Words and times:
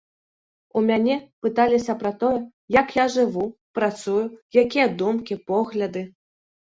У 0.79 0.81
мяне 0.85 1.17
пыталіся 1.45 1.95
пра 2.01 2.11
тое, 2.25 2.41
як 2.79 2.87
я 3.03 3.07
жыву, 3.17 3.45
працую, 3.81 4.25
якія 4.63 4.87
думкі, 5.03 5.41
погляды. 5.53 6.01